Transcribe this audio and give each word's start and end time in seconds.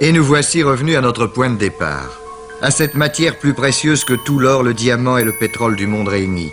Et 0.00 0.12
nous 0.12 0.22
voici 0.22 0.62
revenus 0.62 0.96
à 0.96 1.00
notre 1.00 1.26
point 1.26 1.50
de 1.50 1.56
départ. 1.56 2.20
À 2.62 2.70
cette 2.70 2.94
matière 2.94 3.36
plus 3.36 3.52
précieuse 3.52 4.04
que 4.04 4.14
tout 4.14 4.38
l'or, 4.38 4.62
le 4.62 4.72
diamant 4.72 5.18
et 5.18 5.24
le 5.24 5.32
pétrole 5.32 5.74
du 5.74 5.88
monde 5.88 6.06
réunis. 6.06 6.52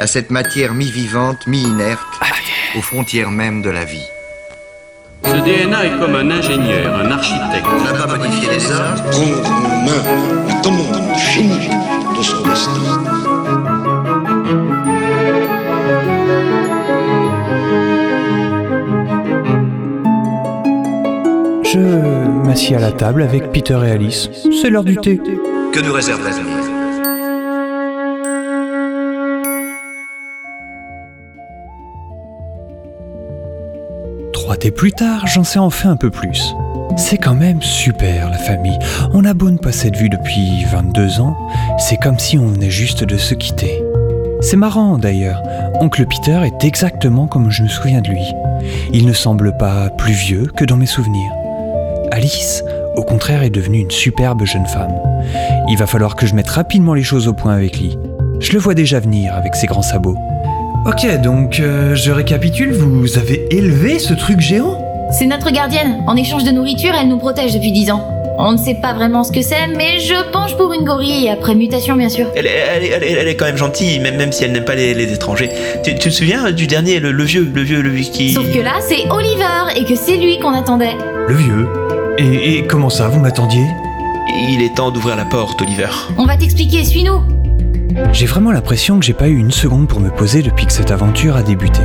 À 0.00 0.08
cette 0.08 0.30
matière 0.30 0.74
mi-vivante, 0.74 1.46
mi-inerte, 1.46 2.00
aux 2.76 2.82
frontières 2.82 3.30
même 3.30 3.62
de 3.62 3.70
la 3.70 3.84
vie. 3.84 4.06
Ce 5.24 5.30
DNA 5.30 5.86
est 5.86 5.98
comme 6.00 6.16
un 6.16 6.28
ingénieur, 6.28 6.96
un 6.96 7.10
architecte. 7.12 7.66
On 7.72 7.84
n'a 7.84 7.92
pas 7.92 8.16
modifié 8.16 8.50
les 8.50 8.66
hommes. 8.72 8.96
prendre 9.12 9.48
en 9.48 9.84
main 9.84 10.48
la 10.48 10.54
commande 10.62 11.16
finie 11.16 11.68
de 12.18 12.22
son 12.22 12.42
destin. 12.42 13.11
Je 21.72 21.78
m'assieds 21.78 22.76
à 22.76 22.80
la 22.80 22.92
table 22.92 23.22
avec 23.22 23.50
Peter 23.50 23.78
et 23.86 23.92
Alice. 23.92 24.28
C'est 24.60 24.68
l'heure 24.68 24.84
du 24.84 24.98
thé. 24.98 25.18
Que 25.72 25.80
nous 25.80 25.92
réserve 25.94 26.22
l'avenir 26.22 26.44
Trois 34.34 34.56
thés 34.56 34.70
plus 34.70 34.92
tard, 34.92 35.26
j'en 35.26 35.44
sais 35.44 35.58
enfin 35.58 35.92
un 35.92 35.96
peu 35.96 36.10
plus. 36.10 36.54
C'est 36.98 37.16
quand 37.16 37.34
même 37.34 37.62
super 37.62 38.28
la 38.28 38.36
famille. 38.36 38.78
On 39.14 39.24
a 39.24 39.32
beau 39.32 39.50
ne 39.50 39.56
pas 39.56 39.72
s'être 39.72 39.96
vu 39.96 40.10
depuis 40.10 40.66
22 40.70 41.20
ans, 41.20 41.38
c'est 41.78 41.96
comme 41.96 42.18
si 42.18 42.36
on 42.36 42.48
venait 42.48 42.70
juste 42.70 43.02
de 43.02 43.16
se 43.16 43.32
quitter. 43.32 43.82
C'est 44.42 44.58
marrant 44.58 44.98
d'ailleurs, 44.98 45.42
oncle 45.80 46.04
Peter 46.04 46.38
est 46.44 46.66
exactement 46.66 47.26
comme 47.26 47.50
je 47.50 47.62
me 47.62 47.68
souviens 47.68 48.02
de 48.02 48.08
lui. 48.08 48.26
Il 48.92 49.06
ne 49.06 49.14
semble 49.14 49.56
pas 49.56 49.88
plus 49.88 50.12
vieux 50.12 50.48
que 50.54 50.66
dans 50.66 50.76
mes 50.76 50.84
souvenirs. 50.84 51.32
Alice, 52.12 52.62
au 52.94 53.04
contraire, 53.04 53.42
est 53.42 53.48
devenue 53.48 53.78
une 53.78 53.90
superbe 53.90 54.44
jeune 54.44 54.66
femme. 54.66 54.92
Il 55.70 55.78
va 55.78 55.86
falloir 55.86 56.14
que 56.14 56.26
je 56.26 56.34
mette 56.34 56.50
rapidement 56.50 56.92
les 56.92 57.02
choses 57.02 57.26
au 57.26 57.32
point 57.32 57.54
avec 57.54 57.80
lui. 57.80 57.96
Je 58.38 58.52
le 58.52 58.58
vois 58.58 58.74
déjà 58.74 59.00
venir 59.00 59.34
avec 59.34 59.54
ses 59.54 59.66
grands 59.66 59.80
sabots. 59.80 60.18
Ok, 60.84 61.06
donc 61.22 61.58
euh, 61.58 61.94
je 61.94 62.10
récapitule, 62.12 62.74
vous 62.74 63.16
avez 63.16 63.46
élevé 63.50 63.98
ce 63.98 64.12
truc 64.12 64.40
géant? 64.40 64.76
C'est 65.10 65.24
notre 65.24 65.50
gardienne. 65.50 66.02
En 66.06 66.14
échange 66.14 66.44
de 66.44 66.50
nourriture, 66.50 66.92
elle 67.00 67.08
nous 67.08 67.16
protège 67.16 67.54
depuis 67.54 67.72
10 67.72 67.92
ans. 67.92 68.06
On 68.36 68.52
ne 68.52 68.58
sait 68.58 68.74
pas 68.74 68.92
vraiment 68.92 69.24
ce 69.24 69.32
que 69.32 69.40
c'est, 69.40 69.68
mais 69.74 69.98
je 69.98 70.30
penche 70.32 70.54
pour 70.58 70.74
une 70.74 70.84
gorille, 70.84 71.30
après 71.30 71.54
mutation 71.54 71.96
bien 71.96 72.10
sûr. 72.10 72.26
Elle 72.36 72.44
est, 72.46 72.50
elle, 72.50 72.84
est, 72.84 72.88
elle, 72.88 73.02
est, 73.04 73.12
elle 73.12 73.28
est 73.28 73.36
quand 73.36 73.46
même 73.46 73.56
gentille, 73.56 74.00
même, 74.00 74.16
même 74.16 74.32
si 74.32 74.44
elle 74.44 74.52
n'aime 74.52 74.66
pas 74.66 74.74
les, 74.74 74.92
les 74.92 75.14
étrangers. 75.14 75.48
Tu, 75.82 75.94
tu 75.94 76.10
te 76.10 76.14
souviens 76.14 76.50
du 76.50 76.66
dernier, 76.66 77.00
le, 77.00 77.10
le 77.10 77.24
vieux, 77.24 77.50
le 77.54 77.62
vieux, 77.62 77.80
le 77.80 77.88
vieux 77.88 78.10
qui... 78.10 78.34
Sauf 78.34 78.52
que 78.52 78.60
là, 78.60 78.74
c'est 78.86 79.10
Oliver 79.10 79.78
et 79.80 79.84
que 79.86 79.96
c'est 79.96 80.18
lui 80.18 80.38
qu'on 80.40 80.52
attendait. 80.52 80.96
Le 81.26 81.34
vieux 81.34 81.68
et, 82.18 82.58
et 82.58 82.66
comment 82.66 82.90
ça, 82.90 83.08
vous 83.08 83.20
m'attendiez? 83.20 83.66
Il 84.48 84.62
est 84.62 84.74
temps 84.74 84.90
d'ouvrir 84.90 85.16
la 85.16 85.24
porte, 85.24 85.60
Oliver. 85.62 85.88
On 86.16 86.26
va 86.26 86.36
t'expliquer, 86.36 86.84
suis-nous. 86.84 87.20
J'ai 88.12 88.26
vraiment 88.26 88.52
l'impression 88.52 88.98
que 88.98 89.04
j'ai 89.04 89.12
pas 89.12 89.28
eu 89.28 89.36
une 89.36 89.50
seconde 89.50 89.86
pour 89.88 90.00
me 90.00 90.08
poser 90.10 90.42
depuis 90.42 90.64
que 90.66 90.72
cette 90.72 90.90
aventure 90.90 91.36
a 91.36 91.42
débuté. 91.42 91.80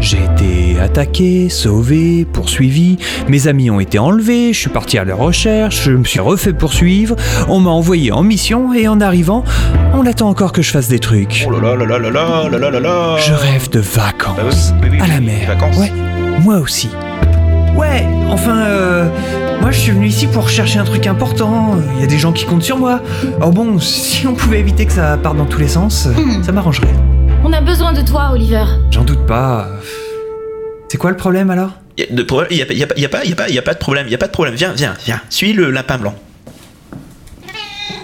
J'ai 0.00 0.18
été 0.24 0.80
attaqué, 0.80 1.48
sauvé, 1.50 2.24
poursuivi, 2.24 2.96
mes 3.28 3.48
amis 3.48 3.70
ont 3.70 3.80
été 3.80 3.98
enlevés, 3.98 4.54
je 4.54 4.58
suis 4.58 4.70
parti 4.70 4.96
à 4.96 5.04
leur 5.04 5.18
recherche, 5.18 5.82
je 5.84 5.90
me 5.90 6.04
suis 6.04 6.20
refait 6.20 6.54
poursuivre, 6.54 7.16
on 7.48 7.60
m'a 7.60 7.70
envoyé 7.70 8.10
en 8.10 8.22
mission 8.22 8.72
et 8.72 8.88
en 8.88 8.98
arrivant, 9.00 9.44
on 9.92 10.06
attend 10.06 10.30
encore 10.30 10.52
que 10.52 10.62
je 10.62 10.70
fasse 10.70 10.88
des 10.88 11.00
trucs. 11.00 11.44
Oh 11.46 11.50
là 11.50 11.74
là 11.76 11.84
là 11.84 11.98
là 11.98 12.10
là 12.10 12.48
là 12.48 12.58
là 12.58 12.70
là 12.70 12.80
là 12.80 13.16
Je 13.18 13.34
rêve 13.34 13.68
de 13.70 13.80
vacances. 13.80 14.36
Bah 14.38 14.44
oui, 14.82 14.88
oui, 14.88 14.88
oui, 14.92 15.00
à 15.02 15.06
la 15.06 15.20
mer. 15.20 15.48
vacances. 15.48 15.76
Ouais, 15.76 15.92
moi 16.42 16.58
aussi. 16.60 16.88
Ouais, 17.80 18.06
enfin, 18.28 18.58
euh, 18.66 19.08
moi 19.60 19.70
je 19.70 19.78
suis 19.80 19.92
venu 19.92 20.06
ici 20.06 20.26
pour 20.26 20.48
chercher 20.48 20.78
un 20.78 20.84
truc 20.84 21.06
important. 21.06 21.76
Il 21.96 22.00
y 22.00 22.04
a 22.04 22.06
des 22.06 22.18
gens 22.18 22.32
qui 22.32 22.44
comptent 22.44 22.62
sur 22.62 22.76
moi. 22.76 23.00
Alors 23.36 23.50
bon, 23.52 23.78
si 23.80 24.26
on 24.26 24.34
pouvait 24.34 24.60
éviter 24.60 24.84
que 24.86 24.92
ça 24.92 25.16
parte 25.16 25.36
dans 25.36 25.46
tous 25.46 25.60
les 25.60 25.68
sens, 25.68 26.06
Hmm. 26.06 26.42
ça 26.42 26.52
m'arrangerait. 26.52 26.94
On 27.42 27.52
a 27.52 27.60
besoin 27.60 27.92
de 27.92 28.02
toi, 28.02 28.30
Oliver. 28.32 28.64
J'en 28.90 29.02
doute 29.04 29.26
pas. 29.26 29.66
C'est 30.88 30.98
quoi 30.98 31.10
le 31.10 31.16
problème 31.16 31.50
alors? 31.50 31.70
Y 31.96 32.02
a 32.02 32.06
de 32.14 32.22
problème- 32.22 32.52
y 32.52 32.62
a, 32.62 32.66
pas- 32.66 32.74
y 32.74 32.82
a 32.82 32.86
pas- 32.86 32.94
y 32.96 33.04
a 33.04 33.08
pas, 33.08 33.24
y 33.24 33.32
a 33.32 33.36
pas, 33.36 33.48
y 33.48 33.58
a 33.58 33.62
pas 33.62 33.74
de 33.74 33.78
problème, 33.78 34.06
y 34.08 34.14
a 34.14 34.18
pas 34.18 34.26
de 34.26 34.32
problème. 34.32 34.54
Viens, 34.54 34.72
viens, 34.72 34.94
viens. 35.04 35.20
Suis 35.30 35.52
le 35.52 35.70
lapin 35.70 35.98
blanc. 35.98 36.14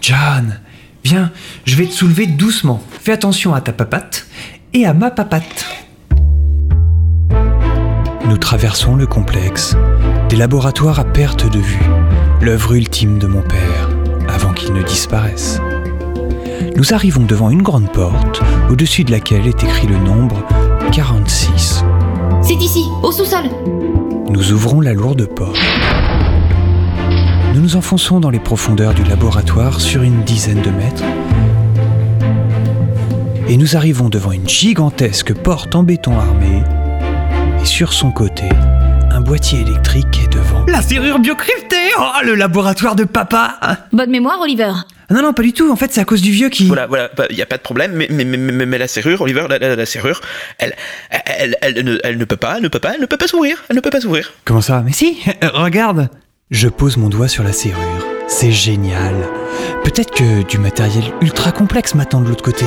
John, 0.00 0.58
viens, 1.04 1.30
je 1.66 1.76
vais 1.76 1.86
te 1.86 1.92
soulever 1.92 2.26
doucement. 2.26 2.82
Fais 3.02 3.12
attention 3.12 3.54
à 3.54 3.60
ta 3.60 3.72
papate 3.72 4.26
et 4.72 4.86
à 4.86 4.94
ma 4.94 5.10
papate. 5.10 5.66
Nous 8.28 8.36
traversons 8.36 8.94
le 8.94 9.06
complexe, 9.06 9.74
des 10.28 10.36
laboratoires 10.36 11.00
à 11.00 11.04
perte 11.04 11.50
de 11.50 11.58
vue, 11.58 11.88
l'œuvre 12.42 12.74
ultime 12.74 13.18
de 13.18 13.26
mon 13.26 13.40
père, 13.40 13.88
avant 14.28 14.52
qu'il 14.52 14.74
ne 14.74 14.82
disparaisse. 14.82 15.62
Nous 16.76 16.92
arrivons 16.92 17.24
devant 17.24 17.48
une 17.48 17.62
grande 17.62 17.90
porte, 17.90 18.42
au-dessus 18.68 19.04
de 19.04 19.12
laquelle 19.12 19.46
est 19.46 19.64
écrit 19.64 19.86
le 19.86 19.96
nombre 19.96 20.42
46. 20.92 21.82
C'est 22.42 22.52
ici, 22.56 22.84
au 23.02 23.10
sous-sol. 23.10 23.44
Nous 24.28 24.52
ouvrons 24.52 24.82
la 24.82 24.92
lourde 24.92 25.24
porte. 25.24 25.58
Nous 27.54 27.62
nous 27.62 27.76
enfonçons 27.76 28.20
dans 28.20 28.30
les 28.30 28.40
profondeurs 28.40 28.92
du 28.92 29.04
laboratoire 29.04 29.80
sur 29.80 30.02
une 30.02 30.22
dizaine 30.24 30.60
de 30.60 30.70
mètres. 30.70 31.04
Et 33.48 33.56
nous 33.56 33.74
arrivons 33.74 34.10
devant 34.10 34.32
une 34.32 34.46
gigantesque 34.46 35.32
porte 35.32 35.74
en 35.74 35.82
béton 35.82 36.12
armé. 36.18 36.62
Et 37.68 37.70
sur 37.70 37.92
son 37.92 38.10
côté, 38.10 38.48
un 39.10 39.20
boîtier 39.20 39.60
électrique 39.60 40.20
est 40.24 40.32
devant. 40.32 40.64
La 40.68 40.80
serrure 40.80 41.18
biocryptée 41.18 41.76
Oh, 41.98 42.24
le 42.24 42.34
laboratoire 42.34 42.96
de 42.96 43.04
papa 43.04 43.58
Bonne 43.92 44.10
mémoire, 44.10 44.40
Oliver. 44.40 44.72
Non, 45.10 45.20
non, 45.20 45.34
pas 45.34 45.42
du 45.42 45.52
tout. 45.52 45.70
En 45.70 45.76
fait, 45.76 45.92
c'est 45.92 46.00
à 46.00 46.06
cause 46.06 46.22
du 46.22 46.30
vieux 46.30 46.48
qui... 46.48 46.66
Voilà, 46.66 46.86
voilà, 46.86 47.10
bah, 47.14 47.26
y 47.28 47.42
a 47.42 47.46
pas 47.46 47.58
de 47.58 47.62
problème. 47.62 47.92
Mais, 47.92 48.08
mais, 48.10 48.24
mais, 48.24 48.38
mais, 48.38 48.64
mais 48.64 48.78
la 48.78 48.88
serrure, 48.88 49.20
Oliver, 49.20 49.44
la, 49.50 49.58
la, 49.58 49.76
la 49.76 49.86
serrure, 49.86 50.22
elle, 50.58 50.74
elle, 51.10 51.56
elle, 51.60 51.84
ne, 51.84 51.98
elle 52.04 52.16
ne 52.16 52.24
peut 52.24 52.38
pas, 52.38 52.56
elle 52.56 52.62
ne 52.62 52.68
peut 52.68 52.78
pas, 52.78 52.94
elle 52.94 53.02
ne 53.02 53.06
peut 53.06 53.18
pas 53.18 53.26
s'ouvrir. 53.28 53.62
Elle 53.68 53.76
ne 53.76 53.82
peut 53.82 53.90
pas 53.90 54.00
s'ouvrir. 54.00 54.32
Comment 54.46 54.62
ça? 54.62 54.82
Mais 54.82 54.92
si, 54.92 55.18
regarde 55.42 56.08
Je 56.50 56.68
pose 56.68 56.96
mon 56.96 57.10
doigt 57.10 57.28
sur 57.28 57.44
la 57.44 57.52
serrure. 57.52 58.06
C'est 58.28 58.52
génial. 58.52 59.14
Peut-être 59.84 60.14
que 60.14 60.42
du 60.48 60.56
matériel 60.56 61.04
ultra 61.20 61.52
complexe 61.52 61.94
m'attend 61.94 62.22
de 62.22 62.28
l'autre 62.28 62.44
côté. 62.44 62.64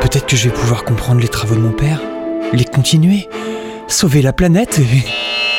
Peut-être 0.00 0.26
que 0.26 0.34
je 0.34 0.48
vais 0.48 0.54
pouvoir 0.54 0.82
comprendre 0.84 1.20
les 1.20 1.28
travaux 1.28 1.54
de 1.54 1.60
mon 1.60 1.72
père, 1.72 2.00
les 2.52 2.64
continuer, 2.64 3.28
sauver 3.92 4.22
la 4.22 4.32
planète 4.32 4.78
et... 4.78 5.06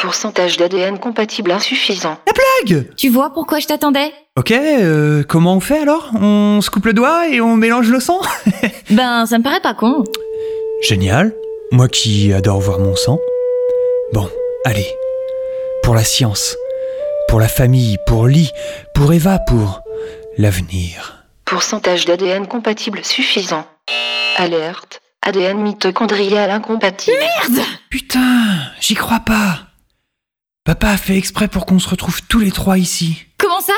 Pourcentage 0.02 0.58
d'ADN 0.58 1.00
compatible 1.00 1.52
insuffisant. 1.52 2.18
Blague 2.26 2.88
Tu 2.98 3.08
vois 3.08 3.30
pourquoi 3.30 3.60
je 3.60 3.68
t'attendais? 3.68 4.12
Ok, 4.38 4.52
euh, 4.52 5.24
comment 5.24 5.54
on 5.56 5.60
fait 5.62 5.78
alors? 5.80 6.12
On 6.20 6.60
se 6.62 6.70
coupe 6.70 6.88
le 6.88 6.94
doigt 6.94 7.30
et 7.30 7.40
on 7.40 7.56
mélange 7.56 7.90
le 7.90 8.00
sang? 8.00 8.20
Ben, 8.90 9.26
ça 9.26 9.38
me 9.38 9.44
paraît 9.44 9.62
pas 9.62 9.74
con. 9.74 10.04
Génial. 10.82 11.34
Moi 11.72 11.88
qui 11.88 12.34
adore 12.34 12.60
voir 12.60 12.80
mon 12.80 12.96
sang. 12.96 13.18
Bon, 14.12 14.30
allez. 14.66 14.88
Pour 15.84 15.96
la 15.96 16.04
science, 16.04 16.58
pour 17.30 17.40
la 17.40 17.48
famille, 17.48 17.98
pour 18.06 18.28
Lee, 18.28 18.52
pour 18.94 19.14
Eva, 19.14 19.40
pour 19.40 19.82
l'avenir. 20.38 21.24
Pourcentage 21.46 22.06
d'ADN 22.06 22.48
compatible 22.48 23.00
suffisant. 23.04 23.66
Alerte. 24.38 25.03
ADN 25.26 25.58
mitochondrial 25.62 26.50
incompatible. 26.52 27.18
Putain, 27.90 28.46
j'y 28.82 28.96
crois 28.96 29.20
pas. 29.22 29.60
Papa 30.66 30.90
a 30.90 30.98
fait 30.98 31.18
exprès 31.18 31.48
pour 31.48 31.66
qu'on 31.66 31.80
se 31.80 31.90
retrouve 31.90 32.22
tous 32.28 32.40
les 32.40 32.52
trois 32.52 32.78
ici. 32.78 33.18
Comment 33.38 33.60
ça? 33.62 33.74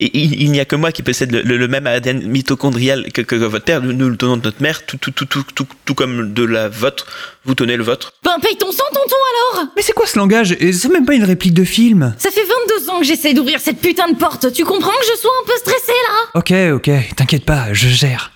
Et 0.00 0.10
il, 0.18 0.42
il 0.42 0.50
n'y 0.50 0.58
a 0.60 0.64
que 0.64 0.74
moi 0.74 0.90
qui 0.90 1.02
possède 1.02 1.30
le, 1.30 1.42
le- 1.42 1.56
le 1.56 1.68
même 1.68 1.86
ADN 1.86 2.26
mitochondrial 2.26 3.12
que, 3.12 3.22
que 3.22 3.36
votre 3.36 3.64
père. 3.64 3.80
Nous, 3.80 3.92
nous 3.92 4.08
le 4.08 4.16
tenons 4.16 4.36
de 4.36 4.42
notre 4.42 4.60
mère, 4.60 4.84
tout, 4.86 4.96
tout, 4.96 5.12
tout, 5.12 5.24
tout, 5.26 5.44
tout, 5.54 5.66
tout 5.84 5.94
comme 5.94 6.32
de 6.34 6.42
la 6.44 6.68
vôtre. 6.68 7.06
Vous 7.44 7.54
tenez 7.54 7.76
le 7.76 7.84
vôtre. 7.84 8.12
Ben, 8.24 8.36
paye 8.42 8.56
ton 8.56 8.72
sang, 8.72 8.84
tonton, 8.92 9.14
alors 9.54 9.66
Mais 9.76 9.82
c'est 9.82 9.92
quoi 9.92 10.06
ce 10.06 10.18
langage? 10.18 10.56
Et 10.58 10.72
C'est 10.72 10.88
même 10.88 11.06
pas 11.06 11.14
une 11.14 11.24
réplique 11.24 11.54
de 11.54 11.64
film. 11.64 12.14
Ça 12.18 12.30
fait 12.30 12.44
22 12.44 12.90
ans 12.90 12.98
que 12.98 13.04
j'essaie 13.04 13.34
d'ouvrir 13.34 13.60
cette 13.60 13.80
putain 13.80 14.08
de 14.10 14.16
porte. 14.16 14.52
Tu 14.52 14.64
comprends 14.64 14.90
que 14.90 15.06
je 15.12 15.18
sois 15.20 15.30
un 15.42 15.46
peu 15.46 15.56
stressée, 15.58 15.92
là? 15.92 16.40
Ok, 16.40 16.52
ok, 16.74 17.14
t'inquiète 17.16 17.44
pas, 17.44 17.72
je 17.72 17.86
gère. 17.88 18.32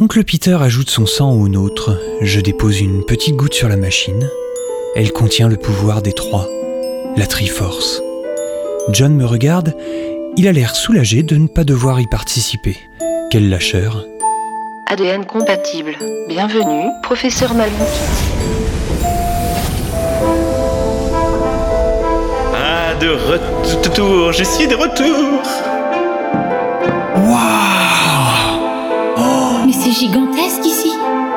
Oncle 0.00 0.24
Peter 0.24 0.58
ajoute 0.60 0.90
son 0.90 1.06
sang 1.06 1.30
au 1.30 1.46
nôtre. 1.46 1.96
Je 2.20 2.40
dépose 2.40 2.80
une 2.80 3.04
petite 3.04 3.36
goutte 3.36 3.54
sur 3.54 3.68
la 3.68 3.76
machine. 3.76 4.28
Elle 4.96 5.12
contient 5.12 5.48
le 5.48 5.56
pouvoir 5.56 6.02
des 6.02 6.12
trois, 6.12 6.48
la 7.16 7.28
Triforce. 7.28 8.02
John 8.88 9.14
me 9.14 9.24
regarde. 9.24 9.72
Il 10.36 10.48
a 10.48 10.52
l'air 10.52 10.74
soulagé 10.74 11.22
de 11.22 11.36
ne 11.36 11.46
pas 11.46 11.62
devoir 11.62 12.00
y 12.00 12.08
participer. 12.08 12.76
Quel 13.30 13.48
lâcheur. 13.48 14.04
ADN 14.88 15.26
compatible. 15.26 15.96
Bienvenue, 16.26 16.88
professeur 17.04 17.54
Malmoki. 17.54 17.84
Ah, 22.52 22.96
de 23.00 23.10
retour, 23.10 24.32
je 24.32 24.42
suis 24.42 24.66
de 24.66 24.74
retour. 24.74 25.73
Gigantesque 30.08 30.64
ici. 30.66 30.92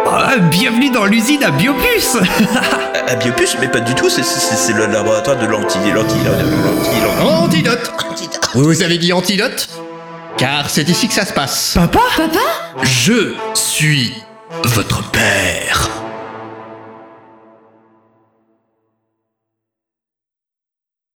Ah, 0.05 0.37
Bienvenue 0.51 0.89
dans 0.89 1.05
l'usine 1.05 1.41
à 1.43 1.51
Biopus 1.51 2.15
À, 3.07 3.11
à 3.11 3.15
Biopus, 3.15 3.55
mais 3.61 3.69
pas 3.69 3.79
du 3.79 3.93
tout, 3.95 4.09
c'est- 4.09 4.23
c'est 4.23 4.55
c'est 4.55 4.73
le 4.73 4.87
laboratoire 4.87 5.37
de 5.37 5.45
l'anti... 5.45 5.77
l'anti... 5.93 6.15
l'anti... 6.25 6.99
l'anti... 7.01 7.33
Antidote 7.63 7.91
Vous 8.55 8.81
avez 8.81 8.97
dit 8.97 9.13
antidote 9.13 9.69
Car 10.37 10.69
c'est 10.69 10.87
ici 10.89 11.07
que 11.07 11.13
ça 11.13 11.25
se 11.25 11.31
passe. 11.33 11.73
Papa 11.75 11.99
Papa 12.17 12.39
Je 12.83 13.33
suis 13.53 14.13
votre 14.65 15.01
père. 15.11 15.89